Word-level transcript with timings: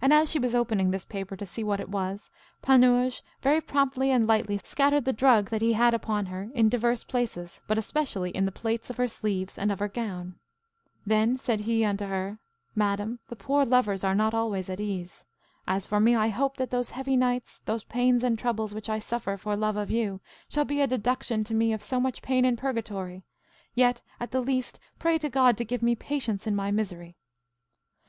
And, 0.00 0.12
as 0.12 0.30
she 0.30 0.38
was 0.38 0.54
opening 0.54 0.92
this 0.92 1.04
paper 1.04 1.34
to 1.34 1.44
see 1.44 1.64
what 1.64 1.80
it 1.80 1.88
was, 1.88 2.30
Panurge 2.62 3.20
very 3.42 3.60
promptly 3.60 4.12
and 4.12 4.28
lightly 4.28 4.58
scattered 4.58 5.04
the 5.06 5.12
drug 5.12 5.50
that 5.50 5.60
he 5.60 5.72
had 5.72 5.92
upon 5.92 6.26
her 6.26 6.52
in 6.54 6.68
divers 6.68 7.02
places, 7.02 7.60
but 7.66 7.76
especially 7.76 8.30
in 8.30 8.44
the 8.46 8.52
plaits 8.52 8.90
of 8.90 8.96
her 8.96 9.08
sleeves 9.08 9.58
and 9.58 9.72
of 9.72 9.80
her 9.80 9.88
gown. 9.88 10.36
Then 11.04 11.36
said 11.36 11.62
he 11.62 11.84
unto 11.84 12.06
her, 12.06 12.38
Madam, 12.76 13.18
the 13.28 13.34
poor 13.34 13.64
lovers 13.64 14.04
are 14.04 14.14
not 14.14 14.34
always 14.34 14.70
at 14.70 14.78
ease. 14.78 15.24
As 15.66 15.84
for 15.84 15.98
me, 15.98 16.14
I 16.14 16.28
hope 16.28 16.56
that 16.58 16.70
those 16.70 16.90
heavy 16.90 17.16
nights, 17.16 17.60
those 17.64 17.82
pains 17.82 18.22
and 18.22 18.38
troubles, 18.38 18.72
which 18.72 18.88
I 18.88 19.00
suffer 19.00 19.36
for 19.36 19.56
love 19.56 19.76
of 19.76 19.90
you, 19.90 20.20
shall 20.48 20.64
be 20.64 20.80
a 20.80 20.86
deduction 20.86 21.42
to 21.42 21.54
me 21.54 21.72
of 21.72 21.82
so 21.82 21.98
much 21.98 22.22
pain 22.22 22.44
in 22.44 22.56
purgatory; 22.56 23.24
yet, 23.74 24.00
at 24.20 24.30
the 24.30 24.40
least, 24.40 24.78
pray 25.00 25.18
to 25.18 25.28
God 25.28 25.56
to 25.56 25.64
give 25.64 25.82
me 25.82 25.96
patience 25.96 26.46
in 26.46 26.54
my 26.54 26.70
misery. 26.70 27.16